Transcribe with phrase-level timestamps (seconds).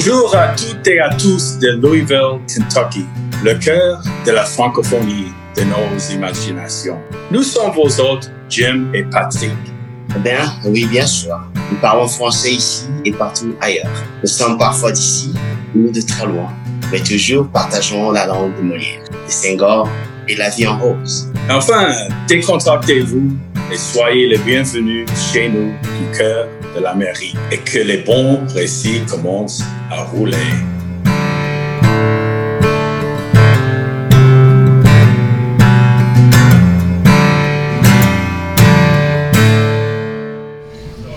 [0.00, 3.04] Bonjour à toutes et à tous de Louisville, Kentucky,
[3.42, 7.00] le cœur de la francophonie de nos imaginations.
[7.32, 9.50] Nous sommes vos hôtes, Jim et Patrick.
[10.14, 11.36] Eh bien, oui, bien sûr.
[11.72, 13.90] Nous parlons français ici et partout ailleurs.
[14.22, 15.34] Nous sommes parfois d'ici
[15.74, 16.48] ou de très loin,
[16.92, 19.88] mais toujours partageons la langue de Molière, de Senghor
[20.28, 21.28] et la vie en rose.
[21.50, 21.88] Enfin,
[22.28, 23.32] décontractez-vous
[23.72, 28.40] et soyez les bienvenus chez nous du cœur de la mairie et que les bons
[28.54, 30.36] récits commencent à rouler.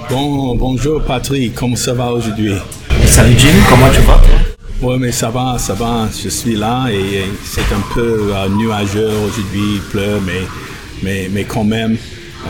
[0.09, 2.55] Bon, bonjour Patrick, comment ça va aujourd'hui?
[3.05, 4.21] Salut Jim, comment tu vas
[4.81, 6.09] Oui, mais ça va, ça va.
[6.11, 10.41] Je suis là et c'est un peu euh, nuageux aujourd'hui, il pleut, mais,
[11.01, 12.49] mais, mais quand même, euh,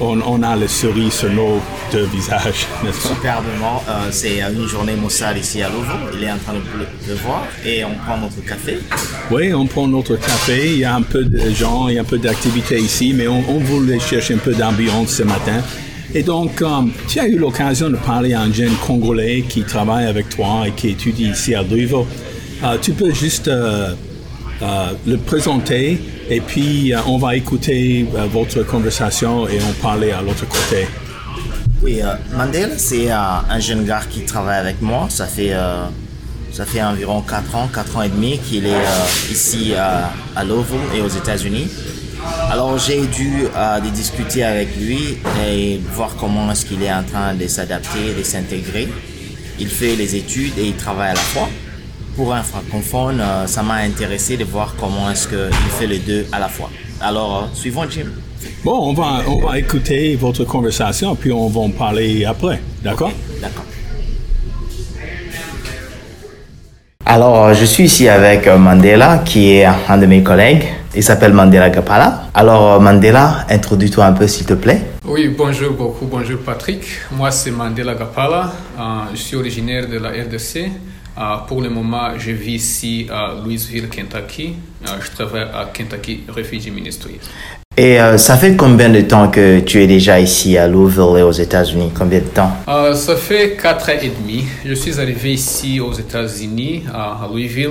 [0.00, 1.60] on, on, a le sourire sur nos
[1.92, 3.14] deux visages, n'est-ce pas?
[3.14, 3.82] Superbement.
[3.88, 5.98] Euh, c'est une journée maussade ici à Louvain.
[6.14, 8.78] Il est en train de pleuvoir et on prend notre café.
[9.30, 10.72] Oui, on prend notre café.
[10.72, 13.28] Il y a un peu de gens, il y a un peu d'activité ici, mais
[13.28, 15.62] on, on voulait chercher un peu d'ambiance ce matin.
[16.14, 20.06] Et donc, um, tu as eu l'occasion de parler à un jeune Congolais qui travaille
[20.06, 21.62] avec toi et qui étudie ici à.
[21.62, 23.48] Uh, tu peux juste
[24.60, 30.86] le présenter et puis on va écouter votre conversation et on parler à l'autre côté.
[31.82, 33.16] Oui, euh, Mandel, c'est euh,
[33.48, 35.06] un jeune gars qui travaille avec moi.
[35.10, 35.84] Ça fait, euh,
[36.52, 38.84] ça fait environ 4 ans, 4 ans et demi qu'il est
[39.30, 41.68] ici à Louisville et aux États-Unis.
[42.50, 47.34] Alors j'ai dû euh, discuter avec lui et voir comment est-ce qu'il est en train
[47.34, 48.88] de s'adapter, de s'intégrer.
[49.58, 51.48] Il fait les études et il travaille à la fois.
[52.18, 56.26] Pour un francophone, euh, ça m'a intéressé de voir comment est-ce qu'il fait les deux
[56.32, 56.68] à la fois.
[57.00, 58.06] Alors, euh, suivons Jim.
[58.64, 62.60] Bon, on va, on va écouter votre conversation puis on va en parler après.
[62.82, 63.10] D'accord?
[63.10, 63.64] Okay, D'accord.
[67.06, 70.64] Alors, je suis ici avec Mandela, qui est un de mes collègues.
[70.96, 72.30] Il s'appelle Mandela Gapala.
[72.34, 74.82] Alors, Mandela, introduis-toi un peu, s'il te plaît.
[75.04, 76.06] Oui, bonjour beaucoup.
[76.06, 76.82] Bonjour, Patrick.
[77.12, 78.52] Moi, c'est Mandela Gapala.
[78.76, 78.82] Euh,
[79.14, 80.68] je suis originaire de la RDC.
[81.18, 84.54] Euh, pour le moment, je vis ici à Louisville, Kentucky.
[84.86, 87.18] Euh, je travaille à Kentucky Refugee Ministry.
[87.76, 91.22] Et euh, ça fait combien de temps que tu es déjà ici à Louisville et
[91.22, 91.90] aux États-Unis?
[91.96, 92.52] Combien de temps?
[92.68, 94.44] Euh, Ça fait 4 ans et demi.
[94.64, 97.70] Je suis arrivé ici aux États-Unis, à, Louisville,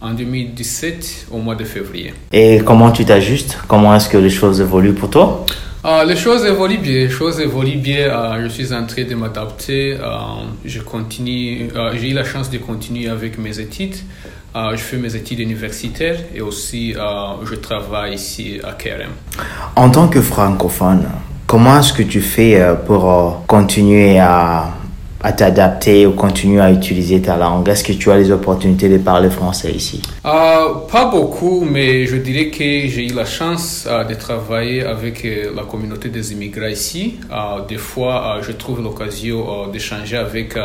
[0.00, 2.12] en 2017, au mois de février.
[2.32, 3.58] Et comment tu t'ajustes?
[3.68, 5.44] Comment est-ce que les choses évoluent pour toi?
[5.84, 8.40] Les choses évoluent bien, les choses évoluent bien.
[8.42, 9.96] je suis en train de m'adapter.
[10.64, 13.96] je continue, j'ai eu la chance de continuer avec mes études.
[14.56, 19.12] Euh, je fais mes études universitaires et aussi euh, je travaille ici à KRM.
[19.76, 21.06] En tant que francophone,
[21.46, 24.70] comment est-ce que tu fais pour continuer à,
[25.22, 27.68] à t'adapter ou continuer à utiliser ta langue?
[27.68, 30.00] Est-ce que tu as les opportunités de parler français ici?
[30.24, 35.62] Euh, Pas beaucoup, mais je dirais que j'ai eu la chance de travailler avec la
[35.64, 37.16] communauté des immigrés ici.
[37.68, 40.56] des fois, je trouve l'occasion d'échanger avec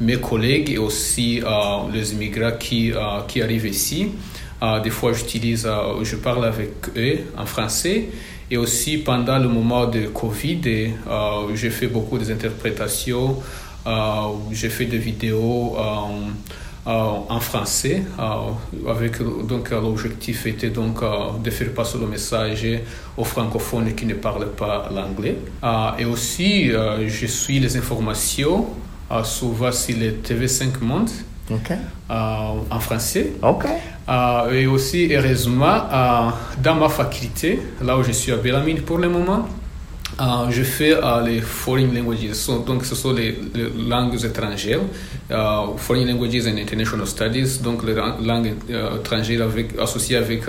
[0.00, 1.48] mes collègues et aussi euh,
[1.92, 4.08] les immigrants qui, euh, qui arrivent ici.
[4.62, 5.68] Euh, des fois, j'utilise,
[6.02, 8.08] je parle avec eux en français.
[8.50, 10.60] Et aussi, pendant le moment de Covid,
[11.54, 13.36] j'ai fait beaucoup d'interprétations.
[14.52, 15.76] J'ai fait des vidéos
[16.86, 18.02] en français.
[18.88, 21.02] avec, donc, l'objectif était donc
[21.42, 22.66] de faire passer le message
[23.16, 25.36] aux francophones qui ne parlent pas l'anglais.
[25.98, 28.66] et aussi, je suis les informations
[29.24, 31.10] souvent sur le TV5 Monde.
[31.52, 31.74] Okay.
[32.08, 33.32] En français.
[33.42, 33.68] Okay.
[34.52, 35.78] Et aussi, heureusement,
[36.62, 39.48] dans ma faculté, là où je suis à Bellamine pour le moment,
[40.50, 40.94] je fais
[41.24, 42.46] les foreign languages.
[42.66, 43.38] Donc, ce sont les,
[43.88, 44.80] langues étrangères.
[45.76, 47.58] foreign languages and international studies.
[47.62, 48.54] Donc, les langues
[49.00, 49.48] étrangères
[49.80, 50.42] associées avec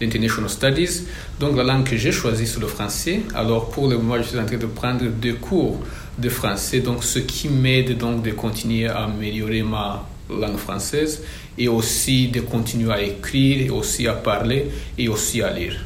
[0.00, 1.02] l'international studies.
[1.40, 3.22] Donc, la langue que j'ai choisie, c'est le français.
[3.34, 5.80] Alors, pour le moment, je suis en train de prendre deux cours
[6.18, 11.22] de français, donc ce qui m'aide donc de continuer à améliorer ma langue française
[11.58, 14.66] et aussi de continuer à écrire, et aussi à parler
[14.98, 15.76] et aussi à lire.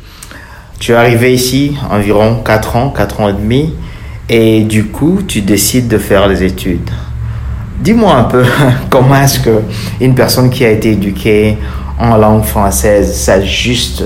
[0.80, 3.74] Tu es arrivé ici environ 4 ans, 4 ans et demi,
[4.30, 6.88] et du coup, tu décides de faire les études.
[7.80, 8.46] Dis-moi un peu
[8.90, 9.60] comment est-ce que
[10.00, 11.58] une personne qui a été éduquée
[11.98, 14.04] en langue française s'ajuste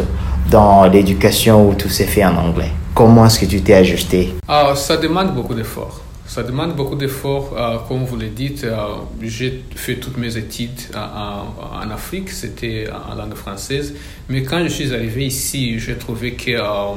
[0.51, 2.73] dans l'éducation où tout s'est fait en anglais?
[2.93, 6.04] Comment est-ce que tu t'es ajusté ah, Ça demande beaucoup d'efforts.
[6.35, 8.65] Ça demande beaucoup d'efforts, euh, comme vous le dites.
[8.65, 8.75] Euh,
[9.23, 11.45] j'ai fait toutes mes études en,
[11.77, 13.95] en Afrique, c'était en langue française.
[14.29, 16.95] Mais quand je suis arrivé ici, j'ai trouvé que euh,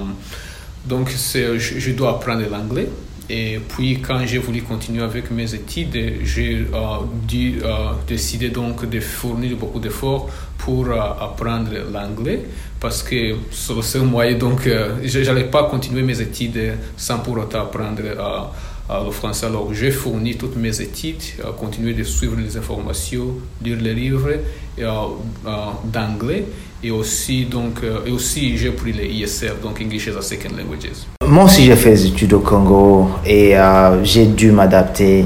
[0.85, 2.89] donc je, je, dois apprendre l'anglais.
[3.29, 6.65] Et puis, quand j'ai voulu continuer avec mes études, j'ai
[7.27, 7.59] dû
[8.07, 12.41] décider donc de fournir beaucoup d'efforts pour apprendre l'anglais
[12.79, 14.61] parce que c'est le seul moyen, donc
[15.03, 18.01] je n'allais pas continuer mes études sans pour autant apprendre
[18.89, 19.45] le français.
[19.45, 21.21] Alors, j'ai fourni toutes mes études,
[21.59, 23.27] continué de suivre les informations,
[23.63, 24.29] lire les livres
[25.91, 26.45] d'anglais
[26.83, 31.07] et aussi, donc, et aussi j'ai pris les ISR, donc English as a Second Languages.
[31.27, 35.25] Moi aussi, j'ai fait des études au Congo et euh, j'ai dû m'adapter.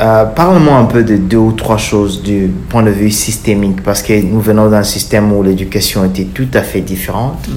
[0.00, 4.02] Euh, Parle-moi un peu de deux ou trois choses du point de vue systémique, parce
[4.02, 7.48] que nous venons d'un système où l'éducation était tout à fait différente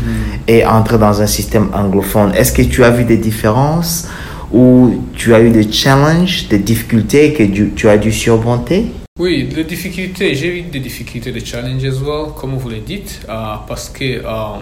[0.47, 2.31] et entrer dans un système anglophone.
[2.35, 4.07] Est-ce que tu as vu des différences
[4.51, 8.87] ou tu as eu des challenges, des difficultés que tu, as dû surmonter?
[9.19, 13.21] Oui, des difficultés, j'ai eu des difficultés, des challenges as well, comme vous le dites,
[13.27, 14.59] euh, parce que euh,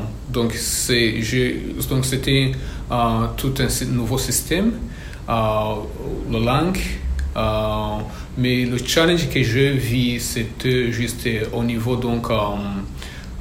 [2.03, 2.51] c'était
[2.91, 2.95] euh,
[3.35, 4.71] tout un nouveau système,
[5.27, 5.75] la
[6.31, 6.79] langue,
[8.37, 12.27] mais le challenge que je vis c'était juste au niveau donc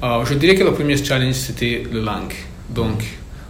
[0.02, 2.34] je dirais que le premier challenge c'était la langue,
[2.70, 3.04] donc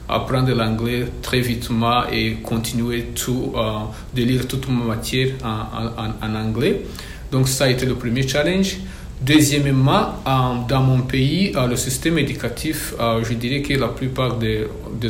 [0.09, 3.53] apprendre l'anglais très vitement et continuer tout,
[4.15, 6.83] de lire toute ma matière en, en anglais.
[7.33, 8.77] Donc ça a été le premier challenge.
[9.25, 10.17] Deuxièmement,
[10.69, 14.67] dans mon pays, le système éducatif, je dirais que la plupart des,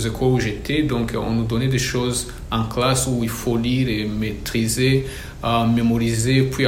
[0.06, 3.88] écoles où j'étais, donc on nous donnait des choses en classe où il faut lire
[3.88, 5.06] et maîtriser,
[5.74, 6.64] mémoriser, puis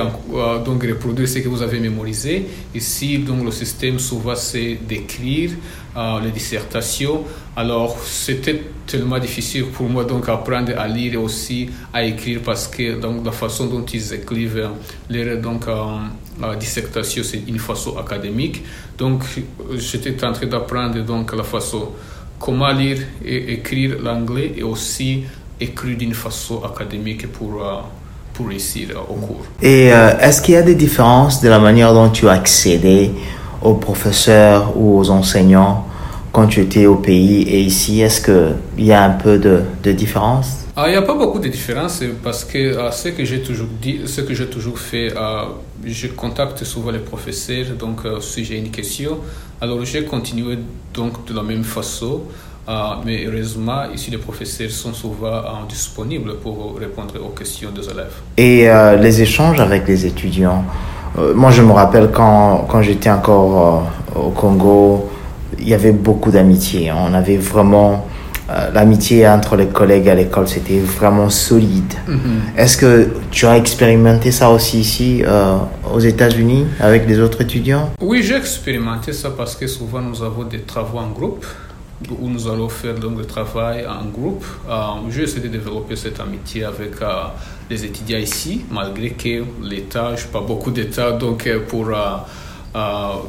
[0.64, 2.46] donc reproduire ce que vous avez mémorisé.
[2.74, 5.50] Ici, donc le système souvent c'est d'écrire
[6.24, 7.22] les dissertations.
[7.54, 12.68] Alors c'était tellement difficile pour moi donc apprendre à lire et aussi à écrire parce
[12.68, 14.70] que donc la façon dont ils écrivent
[15.08, 15.64] les donc
[16.40, 18.62] la dissertation c'est une façon académique.
[18.98, 19.24] Donc
[19.76, 21.90] j'étais en train d'apprendre donc la façon
[22.38, 25.24] comment lire et écrire l'anglais et aussi
[25.60, 27.62] écrire d'une façon académique pour
[28.36, 29.44] pour réussir au cours.
[29.62, 33.10] Et euh, est-ce qu'il y a des différences de la manière dont tu as accédé
[33.62, 35.86] aux professeurs ou aux enseignants
[36.36, 39.92] quand tu étais au pays et ici Est-ce qu'il y a un peu de, de
[39.92, 40.48] différence?
[40.76, 43.72] Ah, Il n'y a pas beaucoup de différence parce que ah, ce que j'ai toujours
[43.80, 45.48] dit, ce que j'ai toujours fait, ah,
[45.82, 49.12] je contacte souvent les professeurs, donc si j'ai une question,
[49.62, 50.58] alors j'ai continué
[50.92, 52.20] donc de la même façon.
[53.06, 58.16] Mais heureusement, ici, les professeurs sont souvent disponibles pour répondre aux questions des élèves.
[58.36, 60.64] Et euh, les échanges avec les étudiants
[61.18, 63.86] euh, Moi, je me rappelle quand, quand j'étais encore
[64.16, 65.08] euh, au Congo,
[65.58, 66.92] il y avait beaucoup d'amitié.
[66.92, 68.06] On avait vraiment...
[68.72, 71.92] L'amitié entre les collègues à l'école, c'était vraiment solide.
[72.06, 72.60] Mm -hmm.
[72.62, 72.92] Est-ce que
[73.36, 75.10] tu as expérimenté ça aussi ici
[75.94, 77.86] aux États-Unis avec les autres étudiants?
[78.00, 81.44] Oui, j'ai expérimenté ça parce que souvent nous avons des travaux en groupe
[82.20, 84.44] où nous allons faire donc le travail en groupe.
[84.68, 84.72] Euh,
[85.10, 87.24] j'ai essayé de développer cette amitié avec euh,
[87.70, 91.94] les étudiants ici, malgré que l'État, je n'ai pas beaucoup d'État donc pour euh,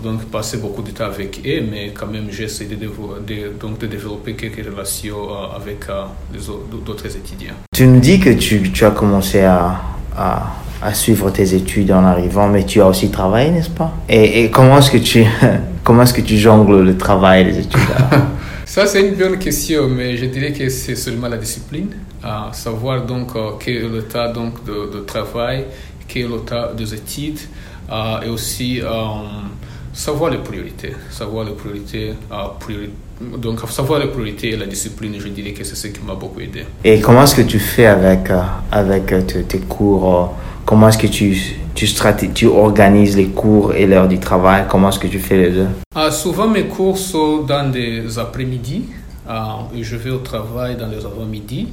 [0.04, 3.80] donc passer beaucoup de temps avec eux, mais quand même j'ai essayé de, de, donc,
[3.80, 5.86] de développer quelques relations avec
[6.34, 6.40] les
[6.86, 7.56] d'autres étudiants.
[7.74, 9.80] Tu nous dis que tu, tu as commencé à,
[10.16, 13.94] à, à, suivre tes études en arrivant, mais tu as aussi travaillé, n'est-ce pas?
[14.10, 15.26] Et, et, comment est-ce que tu
[15.84, 17.80] comment est-ce que tu jongles le travail et les études?
[18.68, 21.88] Ça, c'est une bonne question, mais je dirais que c'est seulement la discipline.
[22.22, 25.64] À savoir donc euh, quel est le donc, de, de, travail,
[26.06, 27.40] quel est le des études,
[27.92, 28.88] euh, et aussi euh,
[29.94, 30.94] savoir les priorités.
[31.10, 32.14] Savoir les priorités,
[32.60, 32.90] priori...
[33.38, 36.40] donc savoir les priorités et la discipline, je dirais que c'est ce qui m'a beaucoup
[36.40, 36.66] aidé.
[36.84, 38.30] Et comment est-ce que tu fais avec,
[38.72, 39.06] avec
[39.48, 41.38] tes cours Comment est-ce que tu,
[41.74, 41.88] tu,
[42.34, 45.68] tu organises les cours et l'heure du travail Comment est-ce que tu fais les deux?
[46.12, 48.84] Souvent, mes cours sont dans des après-midi.
[49.76, 51.70] Et je vais au travail dans les avant-midi.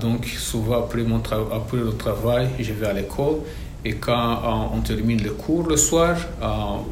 [0.00, 3.36] Donc, souvent, après, mon après le travail, je vais à l'école.
[3.88, 4.38] Et quand
[4.74, 6.16] on termine le cours le soir,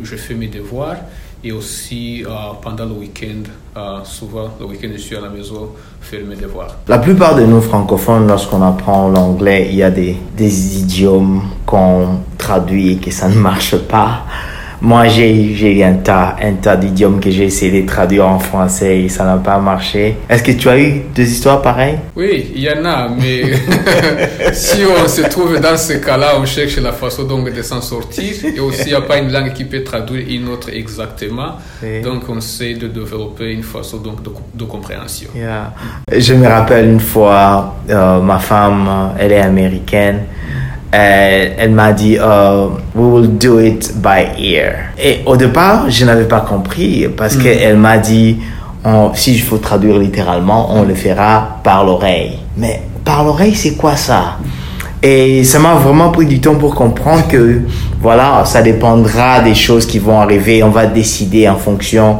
[0.01, 0.99] je fais mes devoirs.
[1.43, 2.25] Et aussi,
[2.63, 3.43] pendant le week-end,
[4.05, 5.71] souvent, le week-end, je suis à la maison
[6.01, 6.77] faire mes devoirs.
[6.87, 12.21] La plupart de nous francophones, lorsqu'on apprend l'anglais, il y a des, des idiomes qu'on
[12.39, 14.23] traduit et que ça ne marche pas.
[14.81, 19.09] Moi, j'ai un tas, un tas d'idiomes que j'ai essayé de traduire en français et
[19.09, 20.16] ça n'a pas marché.
[20.28, 21.99] Est-ce que tu as eu des histoires pareilles?
[22.16, 23.43] Oui, il y en a, mais
[24.52, 28.35] si on se trouve dans ce cas-là, on cherche la façon donc de s'en sortir.
[28.54, 31.52] Et aussi, il n'y a pas une langue qui peut traduire une autre exactement.
[31.83, 32.02] Oui.
[32.02, 35.28] Donc, on essaie de développer une façon donc de, de compréhension.
[35.35, 35.73] Yeah.
[36.16, 40.21] Je me rappelle une fois, euh, ma femme, elle est américaine.
[40.97, 44.75] Elle, elle m'a dit, uh, we will do it by ear.
[44.97, 47.43] Et au départ, je n'avais pas compris parce mm.
[47.43, 48.39] qu'elle m'a dit,
[49.15, 52.39] si il faut traduire littéralement, on le fera par l'oreille.
[52.57, 54.37] Mais par l'oreille, c'est quoi ça?
[55.03, 57.63] Et ça m'a vraiment pris du temps pour comprendre que,
[58.01, 60.63] voilà, ça dépendra des choses qui vont arriver.
[60.63, 62.19] On va décider en fonction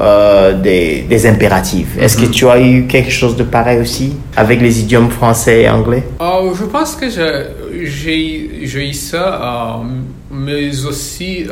[0.00, 1.96] euh, des, des, impératifs.
[1.98, 2.30] Est-ce que mhm.
[2.30, 6.02] tu as eu quelque chose de pareil aussi avec les idiomes français et anglais?
[6.20, 9.84] Euh, Je pense que j'ai eu ça, euh,
[10.32, 11.46] mais aussi,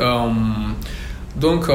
[1.35, 1.69] donc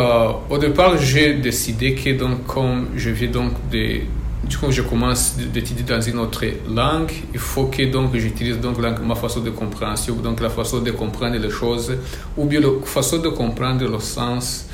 [0.50, 4.00] au départ, j'ai décidé que donc, comme je viens donc de
[4.48, 7.12] du coup, je commence d'étudier dans une autre langue.
[7.34, 11.36] Il faut que donc j'utilise donc ma façon de compréhension, donc la façon de comprendre
[11.36, 11.94] les choses,
[12.36, 14.67] ou bien la façon de comprendre le sens euh,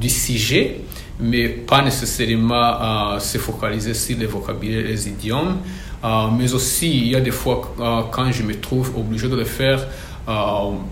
[0.00, 0.80] du sujet,
[1.20, 5.58] mais pas nécessairement euh, se focaliser sur les vocabulaires, les idiomes.
[6.04, 7.74] Euh, mais aussi, il y a des fois
[8.10, 9.86] quand je me trouve obligé de le faire,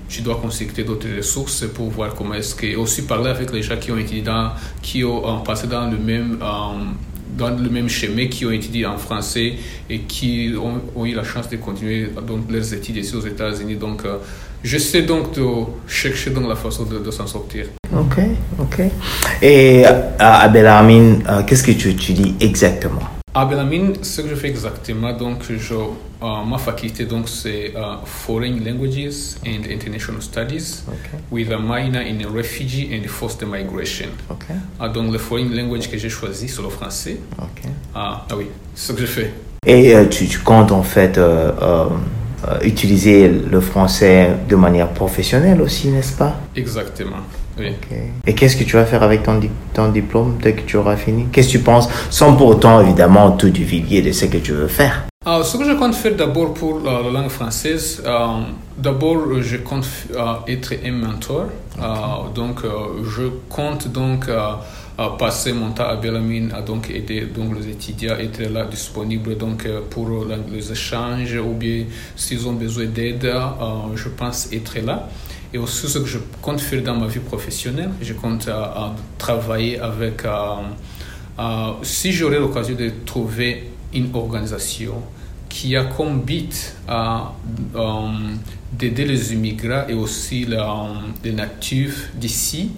[0.08, 3.76] je dois consulter d'autres ressources pour voir comment est-ce que aussi parler avec les gens
[3.76, 4.50] qui ont étudié dans,
[4.82, 6.38] qui ont passé dans le même
[7.36, 9.54] dans le même chemin, qui ont étudié en français
[9.88, 13.76] et qui ont, eu la chance de continuer donc, leurs études ici aux États-Unis.
[13.76, 14.18] Donc, euh,
[14.62, 15.46] j'essaie donc de
[15.86, 17.66] chercher donc, la façon de, s'en sortir.
[17.92, 18.18] Ok,
[18.58, 18.82] ok.
[19.42, 19.84] Et
[20.18, 23.00] à Abdelhamid, euh, qu'est-ce que tu étudies exactement?
[23.32, 25.88] À Belamine, ce que je fais exactement, donc, je, uh,
[26.20, 30.82] ma faculté, donc, c'est uh, Foreign Languages and International Studies,
[31.30, 34.08] with a minor in Refugee and Forced Migration.
[34.28, 34.54] Okay.
[34.80, 37.18] Uh, donc, le foreign language que j'ai choisi, c'est le français.
[37.38, 37.68] Okay.
[37.94, 39.32] ah oui, c'est ce que je fais.
[39.64, 45.60] Et euh, tu, tu, comptes, en fait, euh, euh, utiliser le français de manière professionnelle
[45.60, 46.34] aussi, n'est-ce pas?
[46.56, 47.18] Exactement.
[48.26, 49.40] Et qu'est-ce que tu vas faire avec ton,
[49.74, 51.26] ton diplôme dès que tu auras fini?
[51.32, 51.88] Qu'est-ce que tu penses?
[52.10, 55.06] Sans pour autant, évidemment, tout divulguer de ce que tu veux faire.
[55.26, 58.40] Euh, ce que je compte faire d'abord pour la, langue française, euh,
[58.78, 61.48] d'abord, je compte euh, être un mentor.
[62.34, 62.60] donc,
[63.04, 64.30] je compte donc
[65.18, 69.36] passer mon temps à Bellamine à donc aider donc les étudiants à être là disponibles
[69.36, 70.08] donc pour
[70.52, 71.84] les échanges ou bien
[72.16, 73.30] s'ils ont besoin d'aide,
[73.94, 75.06] je pense être là.
[75.52, 78.64] Et aussi ce que je compte faire dans ma vie professionnelle, je compte euh,
[79.18, 80.30] travailler avec, euh,
[81.38, 85.02] euh, si j'aurais l'occasion de trouver une organisation
[85.48, 86.76] qui a comme but
[88.72, 90.46] d'aider les immigrants et aussi
[91.24, 92.70] les natifs d'ici,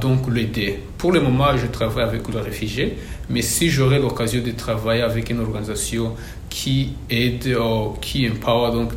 [0.00, 0.78] donc l'aider.
[0.96, 2.96] Pour le moment, je travaille avec les réfugiés,
[3.28, 6.14] mais si j'aurais l'occasion de travailler avec une organisation
[6.48, 7.56] qui aide,
[8.00, 8.92] qui empower donc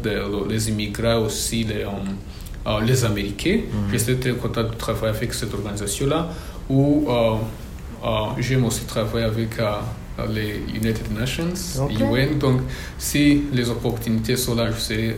[0.47, 1.85] les immigrants aussi, les,
[2.65, 3.60] euh, les Américains.
[3.72, 6.29] Mm J'étais très content de travailler avec cette organisation-là,
[6.70, 7.36] où euh,
[8.05, 8.08] euh,
[8.39, 9.50] j'aime aussi travailler avec
[10.32, 11.53] les United Nations,
[11.89, 12.38] UN.
[12.39, 12.62] Donc,
[12.98, 15.17] si les opportunités sont là, je serai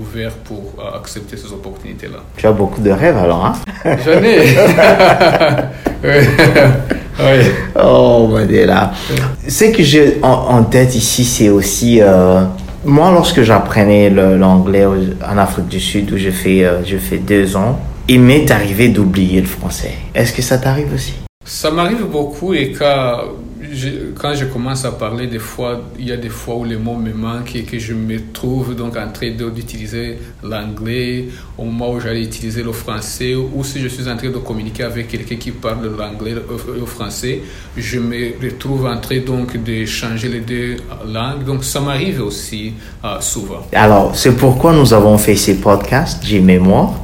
[0.00, 2.18] ouvert pour accepter ces opportunités-là.
[2.36, 3.52] Tu as beaucoup de rêves alors, hein?
[4.04, 4.56] J'en ai.
[6.04, 6.16] oui.
[7.82, 8.92] Oh, Mandela.
[9.48, 12.00] Ce que j'ai en, tête ici, c'est aussi
[12.86, 17.78] moi, lorsque j'apprenais l'anglais en Afrique du Sud, où j'ai fait, euh, fait deux ans,
[18.08, 19.94] il m'est arrivé d'oublier le français.
[20.14, 21.14] Est-ce que ça t'arrive aussi?
[21.44, 23.18] Ça m'arrive beaucoup et quand
[24.18, 26.96] quand je commence à parler, des fois, il y a des fois où les mots
[26.96, 31.26] me manquent et que je me trouve donc en train d'utiliser l'anglais
[31.58, 34.84] au moment où j'allais utiliser le français ou si je suis en train de communiquer
[34.84, 37.42] avec quelqu'un qui parle l'anglais ou le français,
[37.76, 41.44] je me retrouve en train donc de changer les deux langues.
[41.44, 42.72] Donc ça m'arrive aussi
[43.04, 43.66] euh, souvent.
[43.72, 46.94] Alors, c'est pourquoi nous avons fait ces podcasts, j'ai mémoire.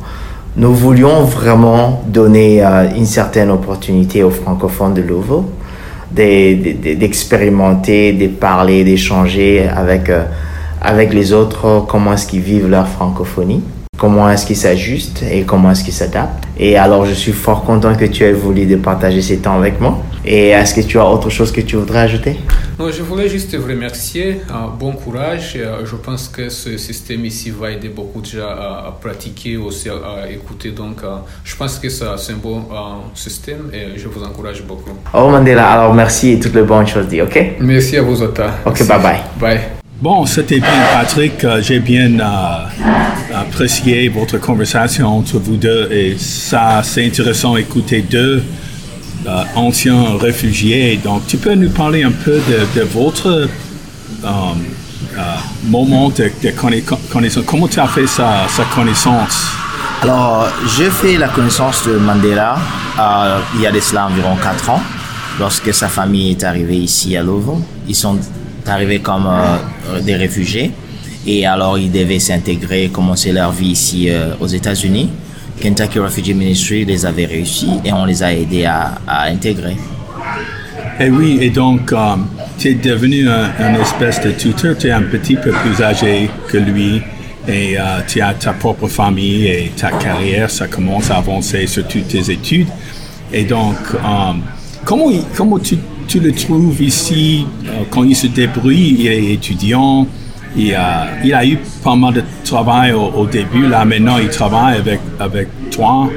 [0.54, 5.44] Nous voulions vraiment donner euh, une certaine opportunité aux francophones de Louvain
[6.14, 10.24] d'expérimenter, de, parler, d'échanger avec, euh,
[10.80, 13.62] avec les autres, comment est-ce qu'ils vivent leur francophonie,
[13.98, 16.44] comment est-ce qu'ils s'ajustent et comment est-ce qu'ils s'adaptent.
[16.58, 19.80] Et alors, je suis fort content que tu aies voulu de partager ces temps avec
[19.80, 19.98] moi.
[20.24, 22.36] Et est-ce que tu as autre chose que tu voudrais ajouter?
[22.82, 24.40] Non, je voulais juste vous remercier.
[24.50, 25.52] Euh, bon courage.
[25.54, 29.88] Euh, je pense que ce système ici va aider beaucoup de gens à, pratiquer, aussi
[29.88, 30.72] à, écouter.
[30.72, 32.64] Donc, euh, je pense que c'est un bon
[33.14, 34.90] système et je vous encourage beaucoup.
[35.14, 37.52] Oh Mandela, alors merci et toutes les bonnes choses dit, ok?
[37.60, 38.50] Merci à vous, Ota.
[38.66, 39.20] Ok, bye bye.
[39.38, 39.60] Bye.
[40.00, 41.46] Bon, c'était bien, Patrick.
[41.60, 42.18] J'ai bien
[43.32, 48.42] apprécié votre conversation entre vous deux et ça, c'est intéressant d'écouter deux
[49.24, 50.96] euh, ancien réfugié.
[50.96, 52.40] Donc, tu peux nous parler un peu
[52.74, 53.46] de, votre euh,
[54.24, 55.18] euh,
[55.66, 57.44] moment de, connaissance.
[57.46, 59.46] Comment tu as fait sa, connaissance?
[60.02, 62.56] Alors, j'ai fait la connaissance de Mandela
[63.54, 64.82] il y a de cela environ 4 ans,
[65.38, 67.60] lorsque sa famille est arrivée ici à Louvre.
[67.86, 68.18] Ils sont
[68.66, 69.28] arrivés comme
[70.00, 70.72] des réfugiés
[71.24, 74.10] et alors ils devaient s'intégrer, commencer leur vie ici
[74.40, 75.10] aux États-Unis.
[75.62, 79.76] Kentucky Refugee Ministry les avait réussi et on les a aidés à, intégrer.
[80.98, 82.16] Et oui, et donc, euh,
[82.58, 86.58] tu es devenu un, espèce de tuteur, tu es un petit peu plus âgé que
[86.58, 87.00] lui,
[87.46, 91.86] et euh, tu as ta propre famille et ta carrière, ça commence à avancer sur
[91.86, 92.68] toutes tes études.
[93.32, 94.32] Et donc, euh,
[94.84, 95.78] comment, tu,
[96.08, 97.46] tu le trouves ici,
[97.90, 100.08] quand il se débrouille, il est étudiant,
[100.56, 105.48] il a, eu pas mal de travail au, début, là maintenant il travaille avec, avec
[105.70, 106.10] toi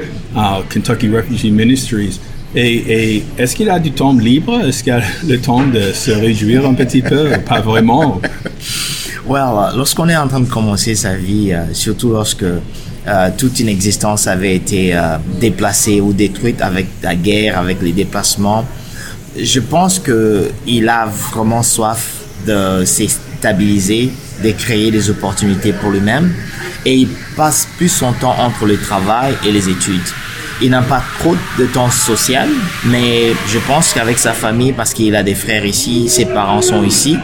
[0.70, 2.20] Kentucky Refugee Ministries.
[2.54, 4.60] Et, est-ce qu'il a du temps libre?
[4.60, 7.30] Est-ce qu'il a le temps de se réjouir un petit peu?
[7.46, 8.20] Pas vraiment?
[9.26, 13.58] Well, euh, lorsqu'on est en train de commencer sa vie, euh, surtout lorsque euh, toute
[13.58, 14.98] une existence avait été
[15.40, 18.64] déplacée ou détruite avec la guerre, avec les déplacements,
[19.38, 23.08] je pense que il a vraiment soif de se
[23.42, 26.32] de créer des opportunités pour lui-même,
[26.84, 30.08] et il passe plus son temps entre le travail et les études.
[30.62, 32.48] Il n'a pas trop de temps social,
[32.84, 36.82] mais je pense qu'avec sa famille, parce qu'il a des frères ici, ses parents sont
[36.82, 37.18] ici,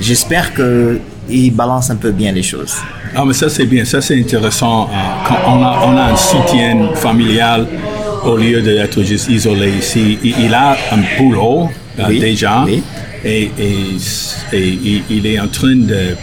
[0.00, 2.74] j'espère que il balance un peu bien les choses.
[3.16, 4.90] Ah, mais ça c'est bien, ça c'est intéressant.
[4.90, 4.96] euh,
[5.26, 7.66] quand on a, on a un soutien familial
[8.24, 10.18] au lieu d'être juste isolé ici.
[10.22, 12.82] Il, a un boulot euh, Oui, déjà oui.
[13.24, 16.14] Et, et, et il, il est en train de...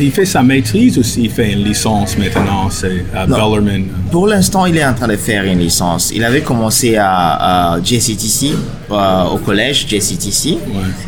[0.00, 2.68] Il fait sa maîtrise aussi, il fait une licence maintenant,
[3.14, 3.50] à Non.
[3.50, 3.88] Bellarmine.
[4.10, 6.10] Pour l'instant, il est en train de faire une licence.
[6.14, 8.52] Il avait commencé à, à JCTC,
[8.90, 10.56] euh, au collège JCTC.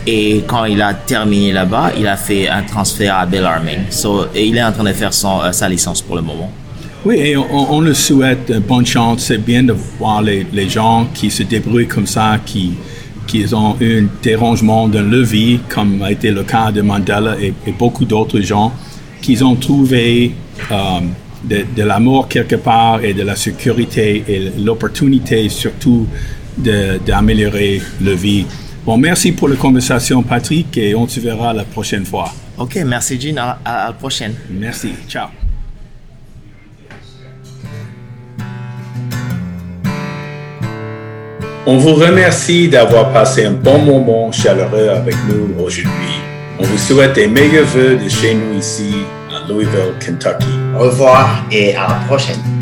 [0.06, 3.84] Et quand il a terminé là-bas, il a fait un transfert à Bellarmine.
[3.90, 6.52] So, et il est en train de faire son, euh, sa licence pour le moment.
[7.06, 9.20] Oui, et on, on le souhaite bonne chance.
[9.28, 12.74] C'est bien de voir les, les gens qui se débrouillent comme ça, qui,
[13.28, 17.36] qui ont eu un dérangement dans leur vie, comme a été le cas de Mandela
[17.40, 18.72] et, et beaucoup d'autres gens,
[19.22, 20.32] qui ont trouvé
[20.72, 21.00] euh,
[21.44, 26.06] de, de l'amour quelque part et de la sécurité et l'opportunité surtout
[27.06, 28.44] d'améliorer leur vie.
[28.84, 32.32] Bon, merci pour la conversation, Patrick, et on se verra la prochaine fois.
[32.56, 33.36] Ok, merci Jean.
[33.38, 34.34] À, à- à la prochaine.
[34.50, 34.88] Merci.
[35.08, 35.47] Ciao.
[41.70, 46.16] On vous remercie d'avoir passé un bon moment chaleureux avec nous aujourd'hui.
[46.58, 48.94] On vous souhaite les meilleurs vœux de chez nous ici
[49.30, 50.46] à Louisville, Kentucky.
[50.74, 52.57] Au revoir et à la prochaine.